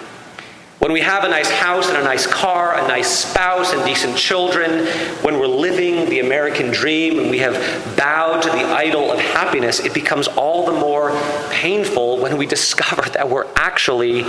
When 0.81 0.93
we 0.93 1.01
have 1.01 1.23
a 1.23 1.29
nice 1.29 1.51
house 1.51 1.89
and 1.89 1.97
a 1.99 2.03
nice 2.03 2.25
car, 2.25 2.75
a 2.75 2.87
nice 2.87 3.07
spouse 3.07 3.71
and 3.71 3.85
decent 3.85 4.17
children, 4.17 4.87
when 5.21 5.37
we're 5.37 5.45
living 5.45 6.09
the 6.09 6.21
American 6.21 6.71
dream 6.71 7.19
and 7.19 7.29
we 7.29 7.37
have 7.37 7.53
bowed 7.95 8.41
to 8.41 8.49
the 8.49 8.63
idol 8.63 9.11
of 9.11 9.19
happiness, 9.19 9.79
it 9.79 9.93
becomes 9.93 10.27
all 10.29 10.65
the 10.65 10.71
more 10.71 11.11
painful 11.51 12.17
when 12.19 12.35
we 12.35 12.47
discover 12.57 13.07
that 13.11 13.29
we're 13.29 13.45
actually 13.55 14.25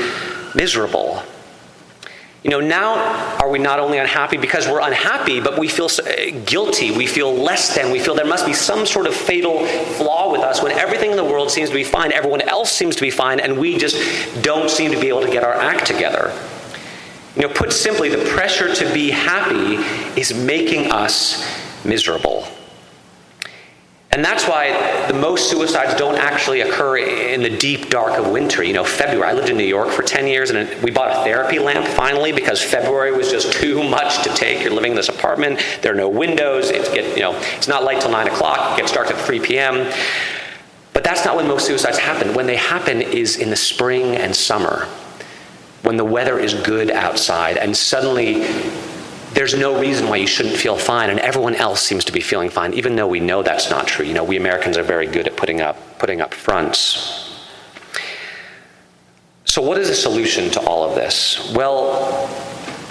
miserable. 0.54 1.22
You 2.42 2.50
know, 2.50 2.60
now 2.60 2.96
are 3.38 3.48
we 3.48 3.60
not 3.60 3.78
only 3.78 3.98
unhappy 3.98 4.36
because 4.36 4.66
we're 4.66 4.80
unhappy, 4.80 5.40
but 5.40 5.58
we 5.58 5.68
feel 5.68 5.86
uh, 5.86 6.40
guilty, 6.44 6.90
we 6.90 7.06
feel 7.06 7.32
less 7.32 7.76
than, 7.76 7.92
we 7.92 8.00
feel 8.00 8.16
there 8.16 8.26
must 8.26 8.46
be 8.46 8.52
some 8.52 8.84
sort 8.84 9.06
of 9.06 9.14
fatal 9.14 9.64
flaw 9.64 10.32
with 10.32 10.40
us 10.40 10.60
when 10.60 10.72
everything 10.72 11.12
in 11.12 11.16
the 11.16 11.24
world 11.24 11.52
seems 11.52 11.68
to 11.68 11.74
be 11.74 11.84
fine, 11.84 12.12
everyone 12.12 12.40
else 12.40 12.72
seems 12.72 12.96
to 12.96 13.02
be 13.02 13.10
fine, 13.10 13.38
and 13.38 13.56
we 13.56 13.78
just 13.78 13.96
don't 14.42 14.68
seem 14.68 14.90
to 14.90 15.00
be 15.00 15.06
able 15.06 15.20
to 15.20 15.30
get 15.30 15.44
our 15.44 15.54
act 15.54 15.86
together. 15.86 16.36
You 17.36 17.42
know, 17.42 17.48
put 17.48 17.72
simply, 17.72 18.08
the 18.08 18.24
pressure 18.30 18.74
to 18.74 18.92
be 18.92 19.10
happy 19.10 19.76
is 20.20 20.34
making 20.34 20.90
us 20.90 21.46
miserable. 21.84 22.46
And 24.12 24.22
that's 24.22 24.46
why 24.46 25.06
the 25.06 25.14
most 25.14 25.48
suicides 25.48 25.94
don't 25.94 26.18
actually 26.18 26.60
occur 26.60 26.98
in 26.98 27.42
the 27.42 27.56
deep 27.56 27.88
dark 27.88 28.18
of 28.18 28.30
winter. 28.30 28.62
You 28.62 28.74
know, 28.74 28.84
February. 28.84 29.30
I 29.30 29.32
lived 29.32 29.48
in 29.48 29.56
New 29.56 29.64
York 29.64 29.88
for 29.88 30.02
10 30.02 30.26
years 30.26 30.50
and 30.50 30.82
we 30.82 30.90
bought 30.90 31.10
a 31.12 31.24
therapy 31.24 31.58
lamp 31.58 31.86
finally 31.86 32.30
because 32.30 32.60
February 32.60 33.12
was 33.12 33.30
just 33.30 33.52
too 33.60 33.82
much 33.82 34.22
to 34.24 34.28
take. 34.34 34.62
You're 34.62 34.72
living 34.72 34.92
in 34.92 34.96
this 34.96 35.08
apartment, 35.08 35.64
there 35.80 35.92
are 35.92 35.96
no 35.96 36.10
windows, 36.10 36.68
it's, 36.68 36.90
get, 36.90 37.16
you 37.16 37.22
know, 37.22 37.34
it's 37.56 37.68
not 37.68 37.84
light 37.84 38.02
till 38.02 38.10
9 38.10 38.28
o'clock, 38.28 38.74
it 38.74 38.82
gets 38.82 38.92
dark 38.92 39.10
at 39.10 39.16
3 39.16 39.40
p.m. 39.40 39.90
But 40.92 41.04
that's 41.04 41.24
not 41.24 41.34
when 41.34 41.48
most 41.48 41.66
suicides 41.66 41.96
happen. 41.96 42.34
When 42.34 42.46
they 42.46 42.56
happen 42.56 43.00
is 43.00 43.36
in 43.36 43.48
the 43.48 43.56
spring 43.56 44.14
and 44.16 44.36
summer, 44.36 44.86
when 45.82 45.96
the 45.96 46.04
weather 46.04 46.38
is 46.38 46.52
good 46.52 46.90
outside 46.90 47.56
and 47.56 47.74
suddenly 47.74 48.42
there's 49.34 49.54
no 49.54 49.78
reason 49.80 50.08
why 50.08 50.16
you 50.16 50.26
shouldn't 50.26 50.56
feel 50.56 50.76
fine, 50.76 51.10
and 51.10 51.18
everyone 51.20 51.54
else 51.54 51.82
seems 51.82 52.04
to 52.04 52.12
be 52.12 52.20
feeling 52.20 52.50
fine, 52.50 52.74
even 52.74 52.96
though 52.96 53.06
we 53.06 53.20
know 53.20 53.42
that's 53.42 53.70
not 53.70 53.86
true. 53.86 54.04
You 54.04 54.14
know, 54.14 54.24
we 54.24 54.36
Americans 54.36 54.76
are 54.76 54.82
very 54.82 55.06
good 55.06 55.26
at 55.26 55.36
putting 55.36 55.60
up, 55.60 55.98
putting 55.98 56.20
up 56.20 56.34
fronts. 56.34 57.30
So, 59.44 59.62
what 59.62 59.78
is 59.78 59.88
the 59.88 59.94
solution 59.94 60.50
to 60.50 60.60
all 60.60 60.88
of 60.88 60.94
this? 60.94 61.52
Well, 61.54 62.26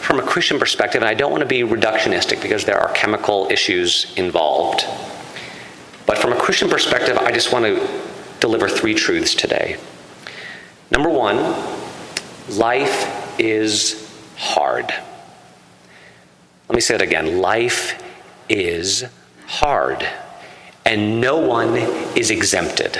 from 0.01 0.19
a 0.19 0.23
Christian 0.23 0.59
perspective, 0.59 1.01
and 1.01 1.09
I 1.09 1.13
don't 1.13 1.31
want 1.31 1.41
to 1.41 1.47
be 1.47 1.61
reductionistic 1.61 2.41
because 2.41 2.65
there 2.65 2.79
are 2.79 2.91
chemical 2.93 3.47
issues 3.49 4.13
involved, 4.17 4.85
but 6.05 6.17
from 6.17 6.33
a 6.33 6.37
Christian 6.37 6.69
perspective, 6.69 7.17
I 7.17 7.31
just 7.31 7.53
want 7.53 7.65
to 7.65 8.01
deliver 8.39 8.67
three 8.67 8.93
truths 8.95 9.35
today. 9.35 9.77
Number 10.89 11.09
one, 11.09 11.37
life 12.49 13.39
is 13.39 14.11
hard. 14.35 14.93
Let 16.71 16.75
me 16.75 16.79
say 16.79 16.95
it 16.95 17.01
again 17.01 17.41
life 17.41 18.01
is 18.47 19.03
hard, 19.45 20.07
and 20.85 21.19
no 21.19 21.35
one 21.35 21.75
is 22.15 22.31
exempted. 22.31 22.97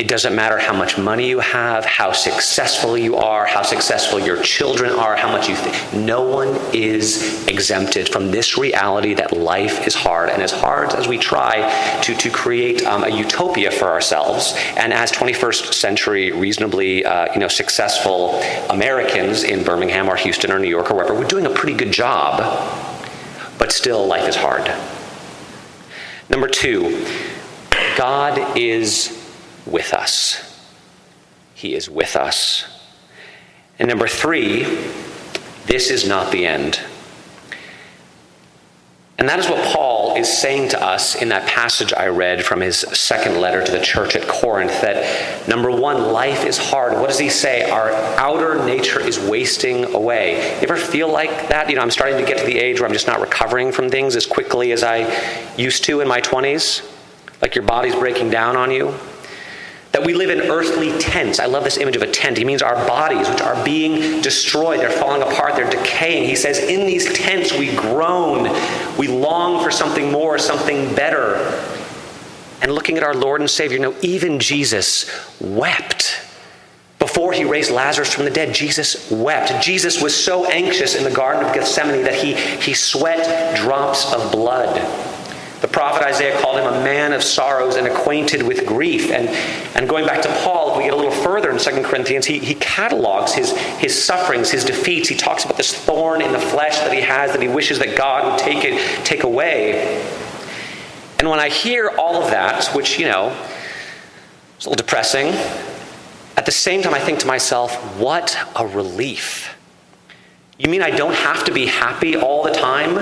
It 0.00 0.08
doesn't 0.08 0.34
matter 0.34 0.56
how 0.56 0.72
much 0.72 0.96
money 0.96 1.28
you 1.28 1.40
have, 1.40 1.84
how 1.84 2.12
successful 2.12 2.96
you 2.96 3.16
are, 3.16 3.44
how 3.44 3.60
successful 3.60 4.18
your 4.18 4.42
children 4.42 4.92
are, 4.92 5.14
how 5.14 5.30
much 5.30 5.46
you 5.46 5.54
think. 5.54 5.92
No 5.92 6.22
one 6.22 6.58
is 6.72 7.46
exempted 7.46 8.08
from 8.08 8.30
this 8.30 8.56
reality 8.56 9.12
that 9.12 9.36
life 9.36 9.86
is 9.86 9.94
hard. 9.94 10.30
And 10.30 10.42
as 10.42 10.52
hard 10.52 10.94
as 10.94 11.06
we 11.06 11.18
try 11.18 12.00
to, 12.00 12.14
to 12.14 12.30
create 12.30 12.82
um, 12.86 13.04
a 13.04 13.10
utopia 13.10 13.70
for 13.70 13.90
ourselves, 13.90 14.54
and 14.78 14.94
as 14.94 15.12
21st 15.12 15.74
century 15.74 16.32
reasonably 16.32 17.04
uh, 17.04 17.30
you 17.34 17.38
know, 17.38 17.48
successful 17.48 18.40
Americans 18.70 19.42
in 19.42 19.64
Birmingham 19.64 20.08
or 20.08 20.16
Houston 20.16 20.50
or 20.50 20.58
New 20.58 20.70
York 20.70 20.90
or 20.90 20.94
wherever, 20.94 21.12
we're 21.12 21.28
doing 21.28 21.44
a 21.44 21.50
pretty 21.50 21.76
good 21.76 21.92
job, 21.92 22.38
but 23.58 23.70
still 23.70 24.06
life 24.06 24.26
is 24.26 24.36
hard. 24.36 24.72
Number 26.30 26.48
two, 26.48 27.06
God 27.98 28.56
is 28.56 29.19
with 29.70 29.94
us. 29.94 30.46
He 31.54 31.74
is 31.74 31.88
with 31.88 32.16
us. 32.16 32.64
And 33.78 33.88
number 33.88 34.08
three, 34.08 34.64
this 35.66 35.90
is 35.90 36.06
not 36.06 36.32
the 36.32 36.46
end. 36.46 36.80
And 39.20 39.28
that 39.28 39.38
is 39.38 39.50
what 39.50 39.62
Paul 39.74 40.16
is 40.16 40.34
saying 40.34 40.70
to 40.70 40.82
us 40.82 41.14
in 41.14 41.28
that 41.28 41.46
passage 41.46 41.92
I 41.92 42.06
read 42.06 42.42
from 42.42 42.62
his 42.62 42.78
second 42.78 43.38
letter 43.38 43.62
to 43.62 43.70
the 43.70 43.80
church 43.80 44.16
at 44.16 44.26
Corinth 44.26 44.80
that 44.80 45.46
number 45.46 45.70
one, 45.70 46.10
life 46.10 46.46
is 46.46 46.56
hard. 46.56 46.94
What 46.94 47.08
does 47.08 47.18
he 47.18 47.28
say? 47.28 47.68
Our 47.70 47.90
outer 48.18 48.64
nature 48.64 48.98
is 48.98 49.18
wasting 49.18 49.94
away. 49.94 50.56
You 50.56 50.62
ever 50.62 50.78
feel 50.78 51.12
like 51.12 51.48
that? 51.48 51.68
You 51.68 51.76
know, 51.76 51.82
I'm 51.82 51.90
starting 51.90 52.18
to 52.18 52.24
get 52.24 52.38
to 52.38 52.46
the 52.46 52.58
age 52.58 52.80
where 52.80 52.88
I'm 52.88 52.94
just 52.94 53.06
not 53.06 53.20
recovering 53.20 53.72
from 53.72 53.90
things 53.90 54.16
as 54.16 54.24
quickly 54.24 54.72
as 54.72 54.82
I 54.82 55.54
used 55.56 55.84
to 55.84 56.00
in 56.00 56.08
my 56.08 56.22
20s. 56.22 56.90
Like 57.42 57.54
your 57.54 57.64
body's 57.64 57.94
breaking 57.94 58.30
down 58.30 58.56
on 58.56 58.70
you. 58.70 58.94
That 59.92 60.04
we 60.04 60.14
live 60.14 60.30
in 60.30 60.50
earthly 60.50 60.96
tents. 60.98 61.40
I 61.40 61.46
love 61.46 61.64
this 61.64 61.76
image 61.76 61.96
of 61.96 62.02
a 62.02 62.10
tent. 62.10 62.38
He 62.38 62.44
means 62.44 62.62
our 62.62 62.76
bodies, 62.86 63.28
which 63.28 63.40
are 63.40 63.64
being 63.64 64.20
destroyed. 64.20 64.78
They're 64.80 64.90
falling 64.90 65.22
apart. 65.22 65.56
They're 65.56 65.68
decaying. 65.68 66.28
He 66.28 66.36
says, 66.36 66.58
in 66.58 66.86
these 66.86 67.12
tents 67.12 67.52
we 67.52 67.74
groan. 67.74 68.44
We 68.96 69.08
long 69.08 69.64
for 69.64 69.72
something 69.72 70.12
more, 70.12 70.38
something 70.38 70.94
better. 70.94 71.36
And 72.62 72.72
looking 72.72 72.98
at 72.98 73.02
our 73.02 73.14
Lord 73.14 73.40
and 73.40 73.50
Savior, 73.50 73.78
know, 73.78 73.96
even 74.02 74.38
Jesus 74.38 75.10
wept. 75.40 76.20
Before 77.00 77.32
he 77.32 77.44
raised 77.44 77.70
Lazarus 77.70 78.12
from 78.12 78.26
the 78.26 78.30
dead, 78.30 78.54
Jesus 78.54 79.10
wept. 79.10 79.64
Jesus 79.64 80.02
was 80.02 80.14
so 80.14 80.44
anxious 80.44 80.94
in 80.94 81.02
the 81.02 81.10
Garden 81.10 81.44
of 81.44 81.54
Gethsemane 81.54 82.04
that 82.04 82.14
he, 82.14 82.34
he 82.34 82.74
sweat 82.74 83.56
drops 83.56 84.12
of 84.12 84.30
blood. 84.30 84.76
The 85.60 85.68
prophet 85.68 86.02
Isaiah 86.02 86.40
called 86.40 86.58
him 86.58 86.66
a 86.66 86.82
man 86.82 87.12
of 87.12 87.22
sorrows 87.22 87.76
and 87.76 87.86
acquainted 87.86 88.42
with 88.42 88.66
grief. 88.66 89.10
And, 89.10 89.28
and 89.76 89.86
going 89.86 90.06
back 90.06 90.22
to 90.22 90.28
Paul, 90.42 90.70
if 90.70 90.78
we 90.78 90.84
get 90.84 90.94
a 90.94 90.96
little 90.96 91.12
further 91.12 91.50
in 91.50 91.58
2 91.58 91.82
Corinthians, 91.82 92.24
he, 92.24 92.38
he 92.38 92.54
catalogs 92.54 93.34
his, 93.34 93.54
his 93.78 94.02
sufferings, 94.02 94.50
his 94.50 94.64
defeats. 94.64 95.08
He 95.08 95.16
talks 95.16 95.44
about 95.44 95.58
this 95.58 95.74
thorn 95.74 96.22
in 96.22 96.32
the 96.32 96.38
flesh 96.38 96.78
that 96.78 96.92
he 96.92 97.02
has 97.02 97.32
that 97.32 97.42
he 97.42 97.48
wishes 97.48 97.78
that 97.80 97.94
God 97.94 98.24
would 98.24 98.38
take 98.38 98.64
it 98.64 99.04
take 99.04 99.22
away. 99.22 100.02
And 101.18 101.28
when 101.28 101.38
I 101.38 101.50
hear 101.50 101.90
all 101.98 102.22
of 102.22 102.30
that, 102.30 102.66
which, 102.74 102.98
you 102.98 103.04
know, 103.04 103.28
it's 104.56 104.64
a 104.64 104.70
little 104.70 104.82
depressing, 104.82 105.26
at 106.38 106.46
the 106.46 106.52
same 106.52 106.80
time 106.80 106.94
I 106.94 107.00
think 107.00 107.18
to 107.18 107.26
myself, 107.26 107.76
what 107.98 108.38
a 108.56 108.66
relief. 108.66 109.54
You 110.58 110.70
mean 110.70 110.82
I 110.82 110.90
don't 110.90 111.14
have 111.14 111.44
to 111.44 111.52
be 111.52 111.66
happy 111.66 112.16
all 112.16 112.42
the 112.42 112.52
time? 112.52 112.96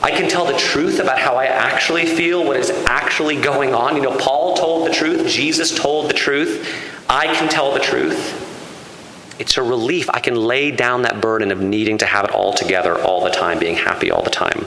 I 0.00 0.10
can 0.10 0.28
tell 0.28 0.44
the 0.44 0.56
truth 0.56 1.00
about 1.00 1.18
how 1.18 1.34
I 1.36 1.46
actually 1.46 2.06
feel, 2.06 2.44
what 2.44 2.56
is 2.56 2.70
actually 2.86 3.40
going 3.40 3.74
on. 3.74 3.96
You 3.96 4.02
know, 4.02 4.16
Paul 4.16 4.56
told 4.56 4.86
the 4.86 4.92
truth, 4.92 5.26
Jesus 5.28 5.76
told 5.76 6.08
the 6.08 6.14
truth. 6.14 6.68
I 7.08 7.26
can 7.34 7.48
tell 7.48 7.72
the 7.72 7.80
truth. 7.80 8.44
It's 9.40 9.56
a 9.56 9.62
relief. 9.62 10.08
I 10.10 10.20
can 10.20 10.34
lay 10.34 10.70
down 10.70 11.02
that 11.02 11.20
burden 11.20 11.50
of 11.50 11.60
needing 11.60 11.98
to 11.98 12.06
have 12.06 12.24
it 12.24 12.30
all 12.30 12.52
together 12.52 13.00
all 13.00 13.24
the 13.24 13.30
time, 13.30 13.58
being 13.58 13.76
happy 13.76 14.10
all 14.10 14.22
the 14.22 14.30
time. 14.30 14.66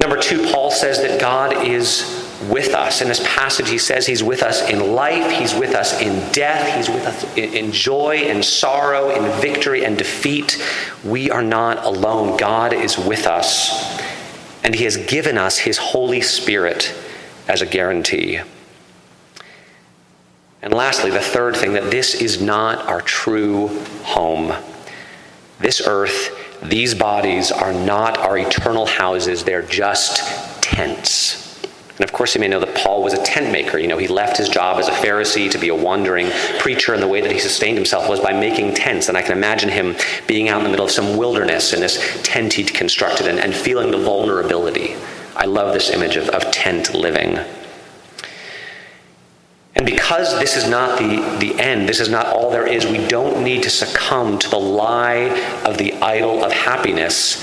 Number 0.00 0.20
two, 0.20 0.50
Paul 0.52 0.70
says 0.70 1.00
that 1.02 1.20
God 1.20 1.64
is 1.64 2.25
with 2.42 2.74
us. 2.74 3.00
In 3.00 3.08
this 3.08 3.22
passage, 3.26 3.68
he 3.68 3.78
says 3.78 4.06
he's 4.06 4.22
with 4.22 4.42
us 4.42 4.68
in 4.68 4.94
life, 4.94 5.30
he's 5.30 5.54
with 5.54 5.74
us 5.74 6.00
in 6.00 6.30
death, 6.32 6.76
he's 6.76 6.88
with 6.88 7.06
us 7.06 7.36
in 7.36 7.72
joy 7.72 8.16
and 8.16 8.44
sorrow, 8.44 9.10
in 9.10 9.40
victory 9.40 9.84
and 9.84 9.96
defeat. 9.96 10.62
We 11.04 11.30
are 11.30 11.42
not 11.42 11.84
alone. 11.84 12.36
God 12.36 12.72
is 12.72 12.98
with 12.98 13.26
us, 13.26 14.00
and 14.62 14.74
he 14.74 14.84
has 14.84 14.96
given 14.96 15.38
us 15.38 15.58
his 15.58 15.78
Holy 15.78 16.20
Spirit 16.20 16.94
as 17.48 17.62
a 17.62 17.66
guarantee. 17.66 18.40
And 20.62 20.74
lastly, 20.74 21.10
the 21.10 21.20
third 21.20 21.56
thing 21.56 21.74
that 21.74 21.90
this 21.90 22.14
is 22.14 22.42
not 22.42 22.86
our 22.86 23.00
true 23.00 23.68
home. 24.02 24.52
This 25.60 25.86
earth, 25.86 26.60
these 26.62 26.94
bodies 26.94 27.52
are 27.52 27.72
not 27.72 28.18
our 28.18 28.36
eternal 28.36 28.84
houses, 28.84 29.44
they're 29.44 29.62
just 29.62 30.62
tents. 30.62 31.45
And 31.98 32.04
of 32.04 32.12
course, 32.12 32.34
you 32.34 32.42
may 32.42 32.48
know 32.48 32.60
that 32.60 32.74
Paul 32.74 33.02
was 33.02 33.14
a 33.14 33.22
tent 33.22 33.50
maker. 33.50 33.78
You 33.78 33.88
know, 33.88 33.96
he 33.96 34.06
left 34.06 34.36
his 34.36 34.50
job 34.50 34.78
as 34.78 34.88
a 34.88 34.92
Pharisee 34.92 35.50
to 35.50 35.58
be 35.58 35.68
a 35.68 35.74
wandering 35.74 36.30
preacher, 36.58 36.92
and 36.92 37.02
the 37.02 37.08
way 37.08 37.22
that 37.22 37.32
he 37.32 37.38
sustained 37.38 37.78
himself 37.78 38.06
was 38.06 38.20
by 38.20 38.34
making 38.34 38.74
tents. 38.74 39.08
And 39.08 39.16
I 39.16 39.22
can 39.22 39.32
imagine 39.32 39.70
him 39.70 39.96
being 40.26 40.50
out 40.50 40.58
in 40.58 40.64
the 40.64 40.70
middle 40.70 40.84
of 40.84 40.90
some 40.90 41.16
wilderness 41.16 41.72
in 41.72 41.80
this 41.80 42.20
tent 42.22 42.52
he'd 42.52 42.74
constructed 42.74 43.26
and, 43.26 43.38
and 43.38 43.54
feeling 43.54 43.90
the 43.90 43.98
vulnerability. 43.98 44.94
I 45.36 45.46
love 45.46 45.72
this 45.72 45.88
image 45.88 46.16
of, 46.16 46.28
of 46.28 46.50
tent 46.50 46.92
living. 46.92 47.38
And 49.74 49.86
because 49.86 50.38
this 50.38 50.56
is 50.56 50.68
not 50.68 50.98
the, 50.98 51.38
the 51.38 51.58
end, 51.60 51.88
this 51.88 52.00
is 52.00 52.08
not 52.08 52.26
all 52.26 52.50
there 52.50 52.66
is, 52.66 52.86
we 52.86 53.06
don't 53.08 53.42
need 53.42 53.62
to 53.62 53.70
succumb 53.70 54.38
to 54.38 54.50
the 54.50 54.58
lie 54.58 55.28
of 55.64 55.78
the 55.78 55.94
idol 55.94 56.44
of 56.44 56.52
happiness 56.52 57.42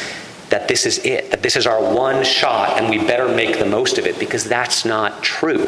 that 0.54 0.68
this 0.68 0.86
is 0.86 1.04
it, 1.04 1.32
that 1.32 1.42
this 1.42 1.56
is 1.56 1.66
our 1.66 1.82
one 1.82 2.24
shot 2.24 2.78
and 2.78 2.88
we 2.88 3.00
better 3.00 3.28
make 3.28 3.58
the 3.58 3.66
most 3.66 3.98
of 3.98 4.06
it 4.06 4.20
because 4.20 4.44
that's 4.44 4.86
not 4.86 5.24
true. 5.24 5.66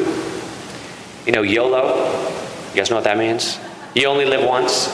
You 1.26 1.32
know, 1.32 1.42
YOLO, 1.42 2.06
you 2.70 2.76
guys 2.76 2.88
know 2.88 2.94
what 2.94 3.02
that 3.02 3.18
means? 3.18 3.58
You 3.96 4.06
only 4.06 4.26
live 4.26 4.48
once. 4.48 4.86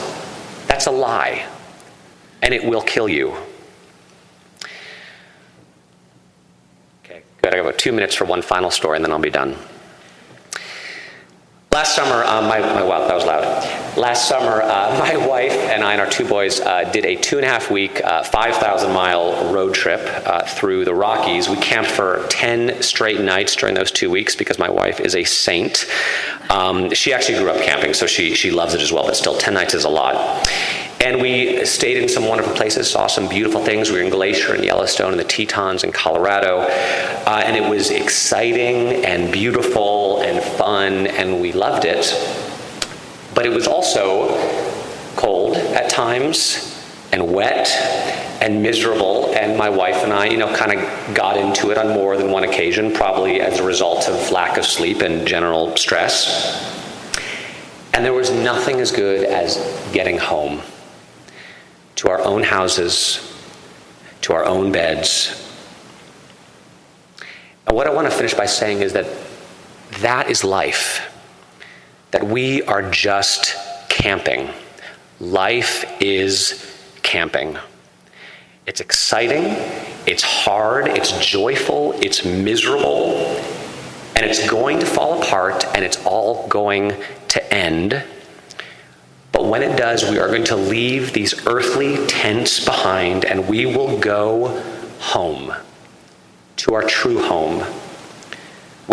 That's 0.65 0.87
a 0.87 0.91
lie, 0.91 1.45
and 2.41 2.55
it 2.55 2.63
will 2.63 2.81
kill 2.81 3.07
you. 3.07 3.35
Okay, 7.03 7.21
good. 7.43 7.53
I 7.53 7.57
got 7.57 7.59
about 7.59 7.77
two 7.77 7.91
minutes 7.91 8.15
for 8.15 8.25
one 8.25 8.41
final 8.41 8.71
story, 8.71 8.95
and 8.95 9.05
then 9.05 9.11
I'll 9.11 9.19
be 9.19 9.29
done. 9.29 9.55
Last 11.73 11.95
summer, 11.95 12.23
uh, 12.23 12.39
my, 12.43 12.59
my, 12.59 12.83
wow, 12.83 13.07
that 13.07 13.15
was 13.15 13.25
loud. 13.25 13.97
Last 13.97 14.29
summer, 14.29 14.61
uh, 14.61 14.95
my 14.99 15.17
wife 15.25 15.53
and 15.53 15.83
I 15.83 15.93
and 15.93 16.01
our 16.01 16.07
two 16.07 16.23
boys 16.23 16.59
uh, 16.59 16.83
did 16.91 17.03
a 17.03 17.15
two 17.15 17.37
and 17.37 17.45
a 17.47 17.49
half 17.49 17.71
week, 17.71 17.99
uh, 18.03 18.21
5,000 18.21 18.93
mile 18.93 19.51
road 19.51 19.73
trip 19.73 20.01
uh, 20.27 20.45
through 20.45 20.85
the 20.85 20.93
Rockies. 20.93 21.49
We 21.49 21.55
camped 21.55 21.89
for 21.89 22.27
10 22.29 22.83
straight 22.83 23.21
nights 23.21 23.55
during 23.55 23.73
those 23.73 23.89
two 23.89 24.11
weeks 24.11 24.35
because 24.35 24.59
my 24.59 24.69
wife 24.69 24.99
is 24.99 25.15
a 25.15 25.23
saint. 25.23 25.87
Um, 26.51 26.93
she 26.93 27.11
actually 27.11 27.39
grew 27.39 27.49
up 27.49 27.59
camping, 27.63 27.95
so 27.95 28.05
she, 28.05 28.35
she 28.35 28.51
loves 28.51 28.75
it 28.75 28.81
as 28.81 28.91
well, 28.91 29.07
but 29.07 29.15
still, 29.15 29.35
10 29.35 29.55
nights 29.55 29.73
is 29.73 29.83
a 29.83 29.89
lot. 29.89 30.47
And 31.03 31.21
we 31.21 31.65
stayed 31.65 31.97
in 31.97 32.07
some 32.07 32.25
wonderful 32.27 32.53
places, 32.53 32.89
saw 32.89 33.07
some 33.07 33.27
beautiful 33.27 33.61
things. 33.65 33.89
We 33.89 33.97
were 33.97 34.03
in 34.03 34.09
Glacier 34.09 34.53
and 34.53 34.63
Yellowstone 34.63 35.11
and 35.11 35.19
the 35.19 35.25
Tetons 35.25 35.83
in 35.83 35.91
Colorado. 35.91 36.59
Uh, 36.59 37.41
and 37.43 37.57
it 37.57 37.69
was 37.69 37.89
exciting 37.89 39.03
and 39.03 39.29
beautiful 39.33 39.92
fun, 40.57 41.07
and 41.07 41.41
we 41.41 41.51
loved 41.51 41.85
it. 41.85 42.13
But 43.33 43.45
it 43.45 43.49
was 43.49 43.67
also 43.67 44.29
cold 45.15 45.55
at 45.57 45.89
times 45.89 46.69
and 47.11 47.33
wet 47.33 47.69
and 48.41 48.61
miserable. 48.61 49.33
And 49.33 49.57
my 49.57 49.69
wife 49.69 50.03
and 50.03 50.11
I, 50.11 50.25
you 50.25 50.37
know, 50.37 50.53
kind 50.55 50.79
of 50.79 51.15
got 51.15 51.37
into 51.37 51.71
it 51.71 51.77
on 51.77 51.89
more 51.89 52.17
than 52.17 52.31
one 52.31 52.43
occasion, 52.43 52.91
probably 52.91 53.39
as 53.39 53.59
a 53.59 53.63
result 53.63 54.07
of 54.09 54.31
lack 54.31 54.57
of 54.57 54.65
sleep 54.65 55.01
and 55.01 55.27
general 55.27 55.75
stress. 55.77 56.69
And 57.93 58.03
there 58.03 58.13
was 58.13 58.31
nothing 58.31 58.79
as 58.81 58.91
good 58.91 59.23
as 59.23 59.57
getting 59.93 60.17
home 60.17 60.61
to 61.95 62.09
our 62.09 62.21
own 62.21 62.43
houses, 62.43 63.33
to 64.21 64.33
our 64.33 64.45
own 64.45 64.71
beds. 64.71 65.39
And 67.67 67.75
what 67.75 67.87
I 67.87 67.91
want 67.91 68.09
to 68.09 68.15
finish 68.15 68.33
by 68.33 68.45
saying 68.45 68.81
is 68.81 68.93
that 68.93 69.05
that 70.01 70.29
is 70.29 70.43
life, 70.43 71.11
that 72.11 72.23
we 72.23 72.61
are 72.63 72.89
just 72.89 73.55
camping. 73.89 74.49
Life 75.19 75.85
is 76.01 76.69
camping. 77.01 77.57
It's 78.65 78.79
exciting, 78.79 79.43
it's 80.07 80.23
hard, 80.23 80.87
it's 80.87 81.11
joyful, 81.25 81.93
it's 82.01 82.23
miserable, 82.23 83.17
and 84.15 84.25
it's 84.25 84.49
going 84.49 84.79
to 84.79 84.85
fall 84.85 85.21
apart 85.21 85.65
and 85.75 85.83
it's 85.83 86.03
all 86.05 86.47
going 86.47 86.95
to 87.29 87.53
end. 87.53 88.03
But 89.33 89.45
when 89.45 89.63
it 89.63 89.75
does, 89.77 90.09
we 90.09 90.19
are 90.19 90.27
going 90.27 90.45
to 90.45 90.55
leave 90.55 91.11
these 91.11 91.45
earthly 91.47 92.05
tents 92.07 92.63
behind 92.63 93.25
and 93.25 93.49
we 93.49 93.65
will 93.65 93.99
go 93.99 94.61
home 94.99 95.53
to 96.57 96.73
our 96.75 96.83
true 96.83 97.21
home. 97.21 97.63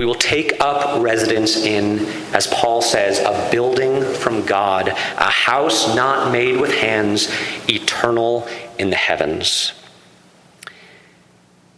We 0.01 0.07
will 0.07 0.17
take 0.17 0.61
up 0.61 1.01
residence 1.01 1.57
in, 1.57 2.07
as 2.35 2.49
Paul 2.49 2.83
says, 2.83 3.21
a 3.21 3.49
building 3.53 4.03
from 4.03 4.45
God, 4.45 4.89
a 4.89 5.31
house 5.31 5.95
not 5.95 6.33
made 6.33 6.61
with 6.61 6.75
hands, 6.75 7.29
eternal 7.69 8.49
in 8.79 8.91
the 8.91 8.97
heavens. 8.97 9.75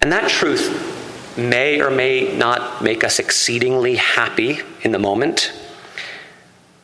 And 0.01 0.11
that 0.11 0.31
truth 0.31 1.37
may 1.37 1.83
or 1.83 1.91
may 1.91 2.35
not 2.35 2.83
make 2.83 3.05
us 3.05 3.19
exceedingly 3.19 3.97
happy 3.97 4.61
in 4.83 4.93
the 4.93 4.99
moment 4.99 5.53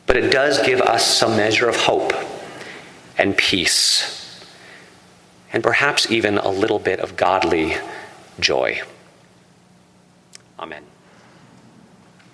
but 0.09 0.17
it 0.17 0.31
does 0.31 0.59
give 0.65 0.81
us 0.81 1.05
some 1.05 1.37
measure 1.37 1.69
of 1.69 1.75
hope 1.75 2.13
and 3.15 3.37
peace, 3.37 4.43
and 5.53 5.61
perhaps 5.61 6.09
even 6.09 6.39
a 6.39 6.49
little 6.49 6.79
bit 6.79 6.99
of 6.99 7.15
godly 7.15 7.75
joy. 8.39 8.81
Amen. 10.57 10.88